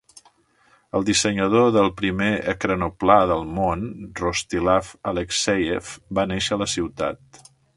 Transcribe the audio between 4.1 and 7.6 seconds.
Rostislav Alexeiev, va néixer a la ciutat.